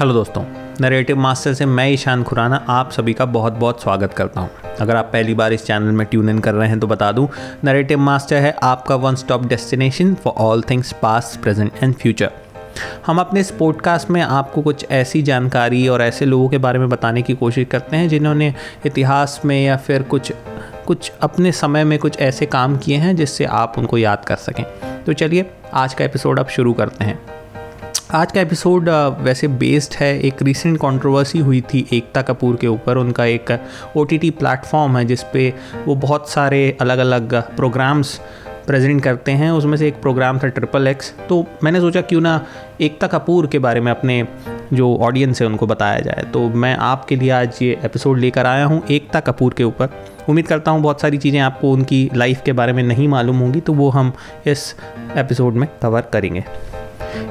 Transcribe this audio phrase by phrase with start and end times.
[0.00, 0.42] Hello दोस्तों
[0.80, 4.96] narrative master से मैं ईशान खुराना आप सभी का बहुत बहुत स्वागत करता हूँ। अगर
[4.96, 7.28] आप पहली बार इस चैनल में ट्यून इन कर रहे हैं तो बता दूँ
[7.64, 12.30] नरेटिव मास्टर है आपका one stop destination for all things past present and future
[13.06, 16.88] हम अपने इस पॉडकास्ट में आपको कुछ ऐसी जानकारी और ऐसे लोगों के बारे में
[16.88, 18.54] बताने की कोशिश करते हैं जिन्होंने
[18.86, 20.32] इतिहास में या फिर कुछ
[20.86, 24.64] कुछ अपने समय में कुछ ऐसे काम किए हैं जिससे आप उनको याद कर सकें।
[25.04, 27.43] तो चलिए, आज का एपिसोड अब शुरू करते हैं।
[28.14, 28.88] आज का एपिसोड
[29.20, 33.50] वैसे बेस्ड है, एक रिसेंट कंट्रोवर्सी हुई थी एकता कपूर के ऊपर। उनका एक
[33.96, 35.52] ओ टी प्लेटफॉर्म है, जिस पे
[35.86, 38.16] वो बहुत सारे अलग अलग प्रोग्राम्स
[38.66, 42.40] प्रेजेंट करते हैं। उसमें से एक प्रोग्राम था ट्रिपल एक्स तो मैंने सोचा, क्यों ना
[42.80, 44.22] एकता कपूर के बारे में अपने
[44.72, 48.64] जो ऑडियंस है, उनको बताया जाए। तो मैं आपके लिए आज ये एपिसोड लेकर आया
[48.64, 49.88] हूँ एकता कपूर के ऊपर।
[50.28, 53.60] उम्मीद करता हूँ, बहुत सारी चीज़ें आपको उनकी लाइफ के बारे में नहीं मालूम होंगी
[53.60, 54.12] तो वो हम
[54.46, 54.74] इस
[55.16, 56.44] एपिसोड में कवर करेंगे।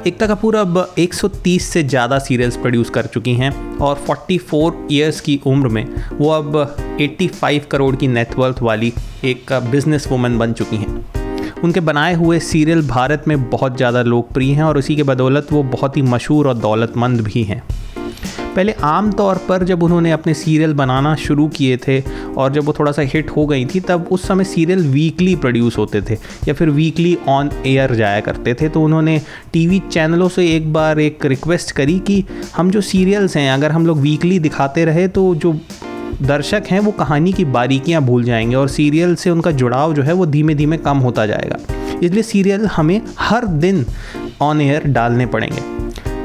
[0.07, 5.39] एकता कपूर अब 130 से ज़्यादा सीरियल्स प्रोड्यूस कर चुकी हैं और 44 ईयर्स की
[5.45, 6.57] उम्र में वो अब
[6.99, 12.87] 85 करोड़ की नेटवर्थ वाली एक बिज़नेस वूमन बन चुकी हैं। उनके बनाए हुए सीरियल
[12.87, 16.57] भारत में बहुत ज़्यादा लोकप्रिय हैं और उसी के बदौलत वो बहुत ही मशहूर और
[16.57, 17.61] दौलतमंद भी हैं।
[18.55, 22.01] पहले आम तौर पर जब उन्होंने अपने सीरियल बनाना शुरू किए थे
[22.37, 25.77] और जब वो थोड़ा सा हिट हो गई थी, तब उस समय सीरियल वीकली प्रोड्यूस
[25.77, 26.13] होते थे
[26.47, 29.21] या फिर वीकली ऑन एयर जाया करते थे। तो उन्होंने
[29.53, 32.23] टीवी चैनलों से एक बार एक रिक्वेस्ट करी कि
[32.55, 35.59] हम जो सीरियल्स हैं, अगर हम लोग वीकली दिखाते रहे तो जो
[36.21, 40.13] दर्शक हैं, वो कहानी की बारीकियाँ भूल जाएँगे और सीरियल से उनका जुड़ाव जो है,
[40.13, 41.57] वो धीमे धीमे कम होता जाएगा।
[42.03, 43.85] इसलिए सीरियल हमें हर दिन
[44.41, 45.72] ऑन एयर डालने पड़ेंगे।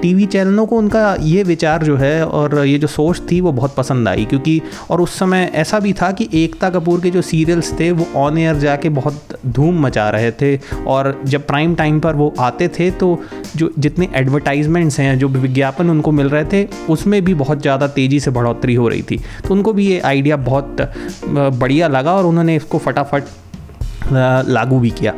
[0.01, 3.75] टीवी चैनलों को उनका ये विचार जो है और ये जो सोच थी वो बहुत
[3.75, 4.61] पसंद आई, क्योंकि
[4.91, 8.39] और उस समय ऐसा भी था कि एकता कपूर के जो सीरियल्स थे वो ऑन
[8.39, 12.91] एयर जाके बहुत धूम मचा रहे थे और जब प्राइम टाइम पर वो आते थे
[12.93, 13.19] तो
[13.57, 18.21] जो जितने एडवर्टाइजमेंट्स हैं, जो विज्ञापन उनको मिल रहे थे, उसमें भी बहुत ज़्यादा तेज़ी
[18.21, 20.81] से बढ़ोतरी हो रही थी। तो उनको भी ये आइडिया बहुत
[21.27, 23.25] बढ़िया लगा और उन्होंने इसको फटाफट
[24.49, 25.15] लागू भी किया।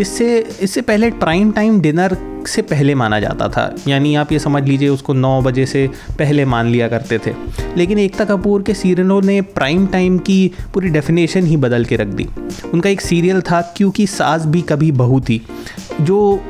[0.00, 2.16] इससे इससे पहले प्राइम टाइम डिनर
[2.48, 6.44] से पहले माना जाता था। यानी आप ये समझ लीजिए उसको नौ बजे से पहले
[6.44, 7.34] मान लिया करते थे।
[7.76, 12.06] लेकिन एकता कपूर के सीरियलों ने प्राइम टाइम की पूरी डेफिनेशन ही बदल के रख
[12.06, 12.28] दी।
[12.74, 15.46] उनका एक सीरियल था, क्योंकि सास भी कभी बहू थी।
[16.00, 16.40] जो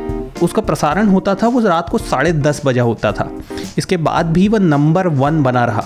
[0.42, 3.30] उसका प्रसारण होता था, वो रात को साढ़े दस बजा होता था।
[3.78, 5.84] इसके बाद भी वह नंबर वन बना रहा।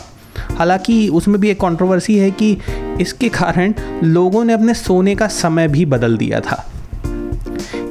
[0.58, 2.58] हालाँकि उसमें भी एक कंट्रोवर्सी है कि
[3.00, 3.74] इसके कारण
[4.04, 6.66] लोगों ने अपने सोने का समय भी बदल दिया था।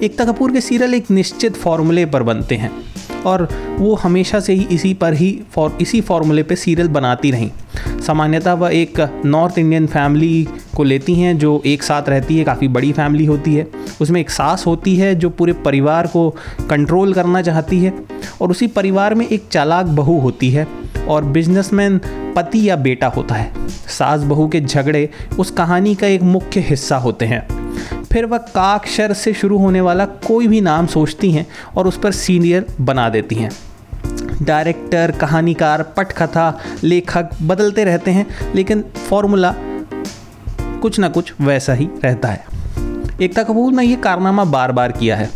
[0.03, 2.71] एकता कपूर के सीरियल एक निश्चित फॉर्मूले पर बनते हैं।
[3.25, 3.47] और
[3.79, 7.49] वो हमेशा से ही इसी पर ही फॉर, इसी फॉर्मूले पे सीरियल बनाती रहीं।
[8.01, 12.67] सामान्यतः वह एक नॉर्थ इंडियन फैमिली को लेती हैं जो एक साथ रहती है, काफ़ी
[12.67, 13.67] बड़ी फैमिली होती है।
[14.01, 16.29] उसमें एक सास होती है जो पूरे परिवार को
[16.69, 17.93] कंट्रोल करना चाहती है
[18.41, 20.67] और उसी परिवार में एक चालाक बहू होती है
[21.07, 21.99] और बिजनेसमैन
[22.35, 25.09] पति या बेटा होता है। सास बहू के झगड़े
[25.39, 27.56] उस कहानी का एक मुख्य हिस्सा होते हैं।
[28.11, 32.11] फिर वह काक्षर से शुरू होने वाला कोई भी नाम सोचती हैं और उस पर
[32.11, 33.51] सीनियर बना देती हैं।
[34.41, 38.25] डायरेक्टर, कहानीकार, पटकथा, लेखक बदलते रहते हैं,
[38.55, 39.53] लेकिन फॉर्मूला
[40.81, 42.45] कुछ ना कुछ वैसा ही रहता है।
[43.21, 45.29] एकता कपूर ने यह कारनामा बार बार किया है,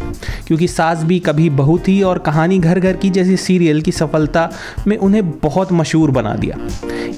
[0.48, 4.50] क्योंकि सास भी कभी बहू थी और कहानी घर घर की जैसी सीरियल की सफलता
[4.88, 6.58] में उन्हें बहुत मशहूर बना दिया।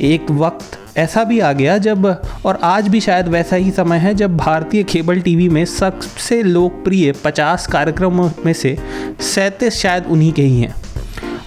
[0.01, 2.05] एक वक्त ऐसा भी आ गया जब,
[2.45, 7.11] और आज भी शायद वैसा ही समय है जब भारतीय केबल टीवी में सबसे लोकप्रिय
[7.25, 8.77] 50 कार्यक्रमों में से
[9.23, 10.75] सैंतीस शायद उन्हीं के ही हैं।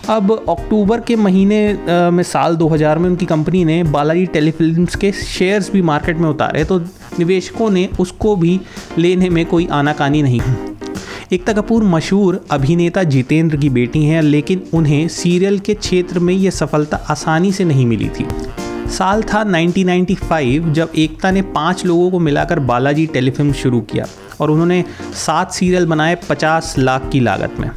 [0.08, 1.60] अब अक्टूबर के महीने
[2.10, 6.64] में साल 2000 में उनकी कंपनी ने बालाजी टेलीफिल्म्स के शेयर्स भी मार्केट में उतारे
[6.64, 6.78] तो
[7.18, 8.60] निवेशकों ने उसको भी
[8.98, 10.40] लेने में कोई आनाकानी नहीं
[11.32, 16.50] एकता कपूर मशहूर अभिनेता जितेंद्र की बेटी हैं, लेकिन उन्हें सीरियल के क्षेत्र में ये
[16.50, 18.26] सफलता आसानी से नहीं मिली थी।
[18.88, 24.06] साल था 1995 जब एकता ने पाँच लोगों को मिलाकर बालाजी टेलीफिल्म शुरू किया
[24.40, 27.70] और उन्होंने सात सीरियल बनाए 50 लाख की लागत में।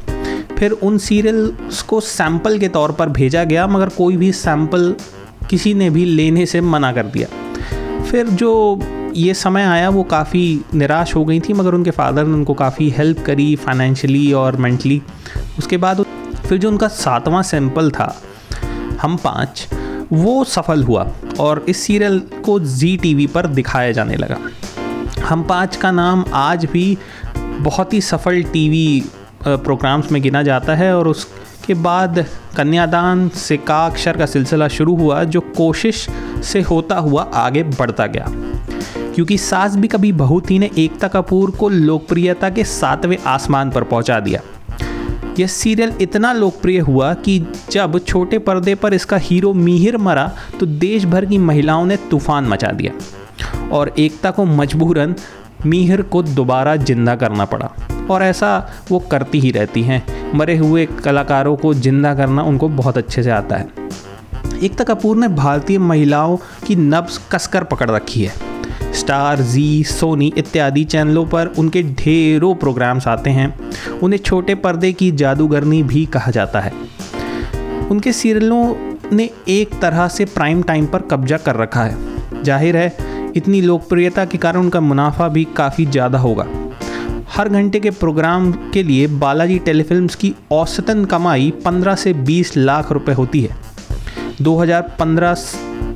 [0.58, 4.94] फिर उन सीरियल्स को सैंपल के तौर पर भेजा गया, मगर कोई भी सैंपल
[5.50, 7.28] किसी ने भी लेने से मना कर दिया।
[8.04, 8.80] फिर जो
[9.16, 12.90] ये समय आया, वो काफ़ी निराश हो गई थी, मगर उनके फादर ने उनको काफ़ी
[12.90, 15.02] हेल्प करी फाइनेंशियली और मेंटली
[15.58, 16.06] उसके बाद
[16.48, 18.16] फिर जो उनका सातवां सैंपल था,
[19.02, 19.68] हम पाँच
[20.14, 24.38] वो सफल हुआ और इस सीरियल को जी टी पर दिखाया जाने लगा।
[25.26, 26.98] हम पाँच का नाम आज भी
[27.38, 29.04] बहुत ही सफल टीवी
[29.48, 32.26] प्रोग्राम्स में गिना जाता है और उसके बाद
[32.58, 36.08] कन्यादान से का अक्षर का सिलसिला शुरू हुआ, जो कोशिश
[36.44, 38.26] से होता हुआ आगे बढ़ता गया।
[39.16, 43.84] क्योंकि सास भी कभी बहू थी ने एकता कपूर को लोकप्रियता के सातवें आसमान पर
[43.84, 44.42] पहुँचा दिया।
[45.40, 47.40] यह सीरियल इतना लोकप्रिय हुआ कि
[47.72, 52.48] जब छोटे पर्दे पर इसका हीरो मिहिर मरा तो देश भर की महिलाओं ने तूफ़ान
[52.48, 52.94] मचा दिया
[53.72, 55.16] और एकता को मजबूरन
[55.66, 57.70] मिहिर को दोबारा ज़िंदा करना पड़ा।
[58.12, 58.52] और ऐसा
[58.92, 60.04] वो करती ही रहती हैं।
[60.34, 63.68] मरे हुए कलाकारों को ज़िंदा करना उनको बहुत अच्छे से आता है।
[64.64, 66.38] एकता कपूर ने भारतीय महिलाओं
[66.68, 68.49] की नब्स कसकर पकड़ रखी है।
[69.00, 73.54] स्टार जी सोनी इत्यादि चैनलों पर उनके ढेरों प्रोग्राम्स आते हैं।
[74.00, 76.72] उन्हें छोटे पर्दे की जादूगरनी भी कहा जाता है।
[77.92, 78.64] उनके सीरियलों
[79.14, 84.26] ने एक तरह से प्राइम टाइम पर कब्जा कर रखा है। ज़ाहिर है, इतनी लोकप्रियता
[84.26, 86.48] के कारण उनका मुनाफा भी काफ़ी ज़्यादा होगा।
[87.30, 92.92] हर घंटे के प्रोग्राम के लिए बालाजी टेलीफिल्म्स की औसतन कमाई 15 से 20 लाख
[92.92, 93.58] रुपए होती है।
[94.42, 95.38] 2015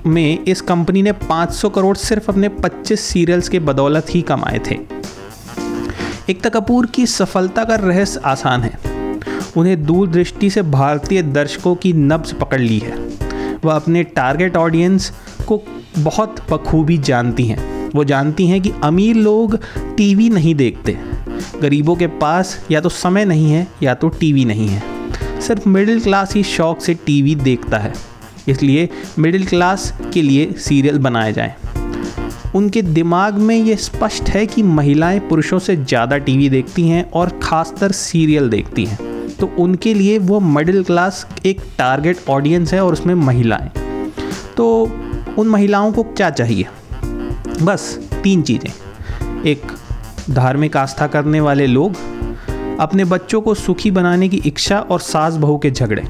[0.06, 4.80] में इस कंपनी ने 500 करोड़ सिर्फ़ अपने 25 सीरियल्स के बदौलत ही कमाए थे।
[6.30, 8.80] एकता कपूर की सफलता का रहस्य आसान है।
[9.58, 12.98] उन्हें दूरदृष्टि से भारतीय दर्शकों की नब्ज पकड़ ली है।
[13.66, 15.12] वह अपने टारगेट ऑडियंस
[15.48, 15.64] को
[16.00, 19.60] बहुत बखूबी जानती हैं। वो जानती हैं कि अमीर लोग
[19.98, 20.98] टीवी नहीं देखते।
[21.62, 24.84] गरीबों के पास या तो समय नहीं है या तो टीवी नहीं है।
[25.42, 28.13] सिर्फ़ मिडिल क्लास ही शौक से टीवी देखता है।
[28.48, 31.54] इसलिए मिडिल क्लास के लिए सीरियल बनाए जाएँ।
[32.56, 37.30] उनके दिमाग में ये स्पष्ट है कि महिलाएँ पुरुषों से ज़्यादा टीवी देखती हैं और
[37.44, 38.98] ख़ासकर सीरियल देखती हैं।
[39.40, 43.70] तो उनके लिए वो मिडिल क्लास एक टारगेट ऑडियंस है और उसमें महिलाएँ।
[44.58, 44.68] तो
[45.38, 46.68] उन महिलाओं को क्या चाहिए?
[47.62, 48.72] बस तीन चीज़ें।
[49.46, 49.62] एक,
[50.32, 51.96] धार्मिक आस्था करने वाले लोग।
[52.80, 56.04] अपने बच्चों को सुखी बनाने की इच्छा और सास बहू के झगड़े।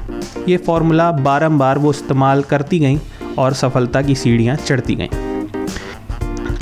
[0.48, 2.98] ये फॉर्मूला बारंबार वो इस्तेमाल करती गईं
[3.38, 5.08] और सफलता की सीढ़ियाँ चढ़ती गईं।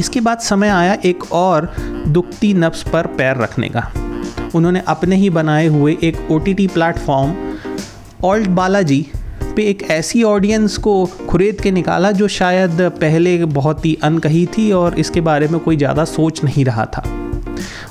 [0.00, 1.72] इसके बाद समय आया एक और
[2.08, 3.90] दुखती नफ्स पर पैर रखने का।
[4.54, 7.34] उन्होंने अपने ही बनाए हुए एक O T T platform
[8.24, 9.06] Alt Balaji
[9.56, 14.70] पे एक ऐसी ऑडियंस को खुरेद के निकाला जो शायद पहले बहुत ही अनकही थी
[14.72, 17.04] और इसके बारे में कोई ज़्यादा सोच नहीं रहा था।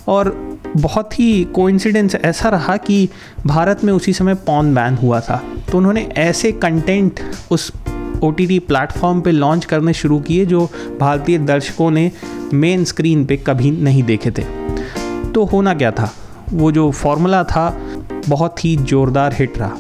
[0.07, 0.29] और
[0.77, 3.09] बहुत ही कोइंसिडेंस ऐसा रहा कि
[3.45, 5.41] भारत में उसी समय पॉन बैन हुआ था।
[5.71, 7.19] तो उन्होंने ऐसे कंटेंट
[7.51, 7.71] उस
[8.23, 10.69] ओ टी टी प्लेटफॉर्म पर लॉन्च करने शुरू किए जो
[11.00, 12.12] भारतीय दर्शकों ने
[12.53, 14.44] मेन स्क्रीन पे कभी नहीं देखे थे।
[15.31, 16.13] तो होना क्या था?
[16.53, 17.69] वो जो फॉर्मूला था,
[18.29, 19.77] बहुत ही ज़ोरदार हिट रहा।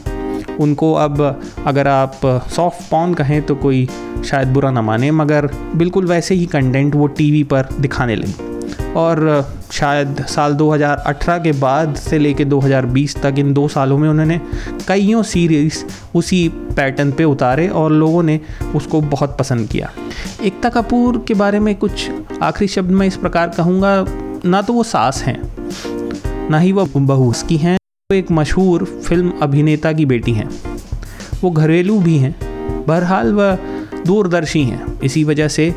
[0.59, 2.19] उनको अब अगर आप
[2.55, 3.87] सॉफ्ट पॉन कहें तो कोई
[4.25, 8.50] शायद बुरा ना माने, मगर बिल्कुल वैसे ही कंटेंट वो टीवी पर दिखाने लगी।
[8.95, 9.19] और
[9.71, 14.39] शायद साल 2018 के बाद से लेके 2020 तक इन दो सालों में उन्होंने
[14.87, 15.83] कईयों सीरीज़
[16.15, 18.39] उसी पैटर्न पे उतारे और लोगों ने
[18.75, 19.91] उसको बहुत पसंद किया।
[20.43, 22.09] एकता कपूर के बारे में कुछ
[22.41, 24.05] आखिरी शब्द मैं इस प्रकार कहूँगा,
[24.45, 25.39] ना तो वो सास हैं,
[26.49, 27.75] ना ही वो बहू उसकी हैं,
[28.09, 30.49] वो एक मशहूर फ़िल्म अभिनेता की बेटी हैं,
[31.43, 32.35] वो घरेलू भी हैं,
[32.87, 33.57] बहरहाल वह
[34.05, 35.73] दूरदर्शी हैं, इसी वजह से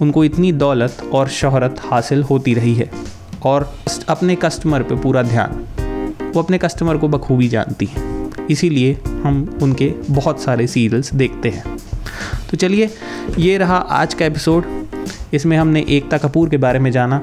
[0.00, 2.90] उनको इतनी दौलत और शहरत हासिल होती रही है
[3.44, 3.72] और
[4.08, 5.64] अपने कस्टमर पे पूरा ध्यान।
[6.34, 11.76] वो अपने कस्टमर को बखूबी जानती हैं। इसीलिए हम उनके बहुत सारे सीरियल्स देखते हैं।
[12.50, 12.90] तो चलिए,
[13.38, 14.64] ये रहा आज का एपिसोड
[15.34, 17.22] इसमें हमने एकता कपूर के बारे में जाना।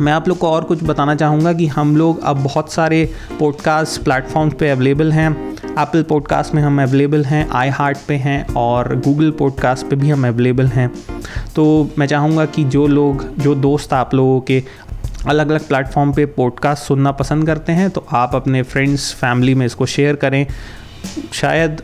[0.00, 4.02] मैं आप लोग को और कुछ बताना चाहूँगा कि हम लोग अब बहुत सारे पॉडकास्ट
[4.02, 5.30] प्लेटफॉर्म्स पे अवेलेबल हैं।
[5.78, 10.10] एप्पल पॉडकास्ट में हम अवेलेबल हैं आई हार्ट पे हैं और गूगल पॉडकास्ट पे भी
[10.10, 10.90] हम अवेलेबल हैं।
[11.56, 14.62] तो मैं चाहूँगा कि जो लोग, जो दोस्त आप लोगों के
[15.26, 19.66] अलग अलग प्लेटफॉर्म पे पॉडकास्ट सुनना पसंद करते हैं तो आप अपने फ्रेंड्स फैमिली में
[19.66, 20.46] इसको शेयर करें।
[21.32, 21.82] शायद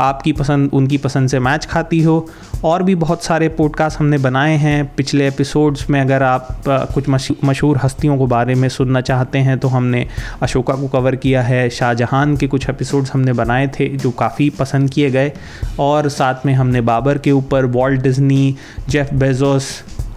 [0.00, 2.26] आपकी पसंद, उनकी पसंद से मैच खाती हो।
[2.64, 7.08] और भी बहुत सारे पॉडकास्ट हमने बनाए हैं। पिछले एपिसोड्स में अगर आप कुछ
[7.44, 10.06] मशहूर हस्तियों को बारे में सुनना चाहते हैं तो हमने
[10.42, 14.90] अशोका को कवर किया है। शाहजहां के कुछ एपिसोड्स हमने बनाए थे, जो काफ़ी पसंद
[14.90, 15.32] किए गए।
[15.80, 18.56] और साथ में हमने बाबर के ऊपर वॉल्ट डिज्नी
[18.88, 19.68] जेफ बेजोस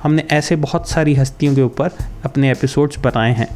[0.03, 1.91] हमने ऐसे बहुत सारी हस्तियों के ऊपर
[2.25, 3.47] अपने एपिसोड्स बनाए हैं।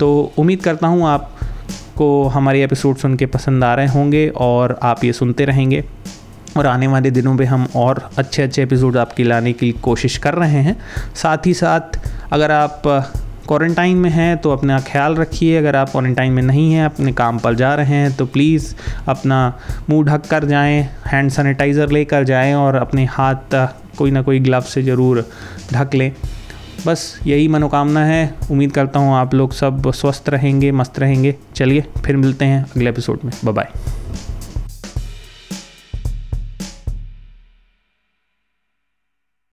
[0.00, 1.30] तो उम्मीद करता हूँ आप
[2.02, 5.84] को हमारे एपिसोड सुन के पसंद आ रहे होंगे और आप ये सुनते रहेंगे।
[6.56, 10.34] और आने वाले दिनों में हम और अच्छे अच्छे एपिसोड आपके लाने की कोशिश कर
[10.34, 10.76] रहे हैं।
[11.14, 11.98] साथ ही साथ,
[12.32, 12.82] अगर आप
[13.46, 17.38] क्वारंटाइन में हैं तो अपना ख्याल रखिए। अगर आप क्वारंटाइन में नहीं हैं, अपने काम
[17.38, 18.74] पर जा रहे हैं तो प्लीज़
[19.08, 19.40] अपना
[19.90, 23.56] मुँह ढक कर जाएँ हैंड सैनिटाइज़र लेकर जाएँ और अपने हाथ
[23.98, 25.26] कोई ना कोई ग्लव से ज़रूर
[25.72, 26.10] ढक लें।
[26.86, 31.84] बस यही मनोकामना है। उम्मीद करता हूँ आप लोग सब स्वस्थ रहेंगे, मस्त रहेंगे। चलिए,
[32.04, 33.68] फिर मिलते हैं अगले एपिसोड में। बाय